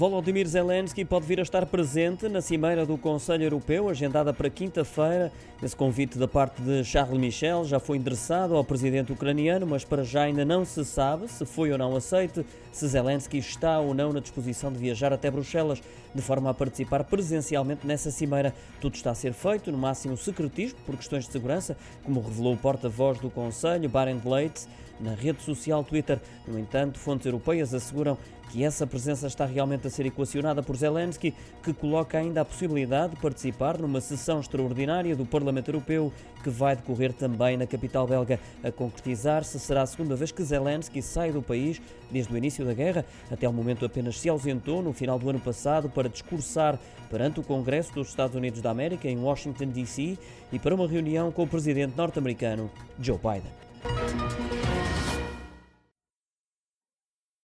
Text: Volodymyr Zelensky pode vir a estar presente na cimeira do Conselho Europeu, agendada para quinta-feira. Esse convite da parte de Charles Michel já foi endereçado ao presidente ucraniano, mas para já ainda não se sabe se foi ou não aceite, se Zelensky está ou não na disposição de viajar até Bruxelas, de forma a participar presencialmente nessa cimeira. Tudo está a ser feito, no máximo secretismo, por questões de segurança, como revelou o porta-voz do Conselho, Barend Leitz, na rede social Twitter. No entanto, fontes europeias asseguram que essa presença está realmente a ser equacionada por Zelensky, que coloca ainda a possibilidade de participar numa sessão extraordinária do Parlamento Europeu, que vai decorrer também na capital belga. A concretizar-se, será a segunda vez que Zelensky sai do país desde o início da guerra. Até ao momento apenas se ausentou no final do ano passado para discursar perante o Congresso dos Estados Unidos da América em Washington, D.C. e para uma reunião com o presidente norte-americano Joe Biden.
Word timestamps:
Volodymyr 0.00 0.48
Zelensky 0.48 1.04
pode 1.04 1.26
vir 1.26 1.40
a 1.40 1.42
estar 1.42 1.66
presente 1.66 2.26
na 2.26 2.40
cimeira 2.40 2.86
do 2.86 2.96
Conselho 2.96 3.44
Europeu, 3.44 3.86
agendada 3.86 4.32
para 4.32 4.48
quinta-feira. 4.48 5.30
Esse 5.62 5.76
convite 5.76 6.18
da 6.18 6.26
parte 6.26 6.62
de 6.62 6.82
Charles 6.82 7.20
Michel 7.20 7.66
já 7.66 7.78
foi 7.78 7.98
endereçado 7.98 8.56
ao 8.56 8.64
presidente 8.64 9.12
ucraniano, 9.12 9.66
mas 9.66 9.84
para 9.84 10.02
já 10.02 10.22
ainda 10.22 10.42
não 10.42 10.64
se 10.64 10.86
sabe 10.86 11.28
se 11.28 11.44
foi 11.44 11.70
ou 11.70 11.76
não 11.76 11.94
aceite, 11.94 12.46
se 12.72 12.88
Zelensky 12.88 13.36
está 13.36 13.78
ou 13.78 13.92
não 13.92 14.10
na 14.10 14.20
disposição 14.20 14.72
de 14.72 14.78
viajar 14.78 15.12
até 15.12 15.30
Bruxelas, 15.30 15.82
de 16.14 16.22
forma 16.22 16.48
a 16.48 16.54
participar 16.54 17.04
presencialmente 17.04 17.86
nessa 17.86 18.10
cimeira. 18.10 18.54
Tudo 18.80 18.94
está 18.94 19.10
a 19.10 19.14
ser 19.14 19.34
feito, 19.34 19.70
no 19.70 19.76
máximo 19.76 20.16
secretismo, 20.16 20.78
por 20.86 20.96
questões 20.96 21.26
de 21.26 21.32
segurança, 21.32 21.76
como 22.04 22.22
revelou 22.22 22.54
o 22.54 22.56
porta-voz 22.56 23.18
do 23.18 23.28
Conselho, 23.28 23.86
Barend 23.86 24.26
Leitz, 24.26 24.66
na 25.00 25.14
rede 25.14 25.42
social 25.42 25.82
Twitter. 25.82 26.20
No 26.46 26.58
entanto, 26.58 26.98
fontes 26.98 27.26
europeias 27.26 27.72
asseguram 27.74 28.16
que 28.50 28.64
essa 28.64 28.86
presença 28.86 29.28
está 29.28 29.46
realmente 29.46 29.86
a 29.86 29.90
ser 29.90 30.06
equacionada 30.06 30.62
por 30.62 30.76
Zelensky, 30.76 31.32
que 31.62 31.72
coloca 31.72 32.18
ainda 32.18 32.40
a 32.40 32.44
possibilidade 32.44 33.14
de 33.14 33.20
participar 33.20 33.78
numa 33.78 34.00
sessão 34.00 34.40
extraordinária 34.40 35.14
do 35.14 35.24
Parlamento 35.24 35.68
Europeu, 35.68 36.12
que 36.42 36.50
vai 36.50 36.74
decorrer 36.74 37.12
também 37.12 37.56
na 37.56 37.66
capital 37.66 38.06
belga. 38.06 38.40
A 38.62 38.72
concretizar-se, 38.72 39.58
será 39.60 39.82
a 39.82 39.86
segunda 39.86 40.16
vez 40.16 40.32
que 40.32 40.42
Zelensky 40.42 41.00
sai 41.00 41.30
do 41.30 41.40
país 41.40 41.80
desde 42.10 42.32
o 42.32 42.36
início 42.36 42.64
da 42.64 42.74
guerra. 42.74 43.04
Até 43.30 43.46
ao 43.46 43.52
momento 43.52 43.84
apenas 43.84 44.18
se 44.18 44.28
ausentou 44.28 44.82
no 44.82 44.92
final 44.92 45.18
do 45.18 45.30
ano 45.30 45.40
passado 45.40 45.88
para 45.88 46.08
discursar 46.08 46.78
perante 47.08 47.38
o 47.38 47.42
Congresso 47.44 47.92
dos 47.94 48.08
Estados 48.08 48.34
Unidos 48.34 48.60
da 48.60 48.70
América 48.70 49.08
em 49.08 49.18
Washington, 49.18 49.66
D.C. 49.66 50.18
e 50.52 50.58
para 50.58 50.74
uma 50.74 50.88
reunião 50.88 51.30
com 51.30 51.44
o 51.44 51.46
presidente 51.46 51.96
norte-americano 51.96 52.68
Joe 52.98 53.18
Biden. 53.18 53.69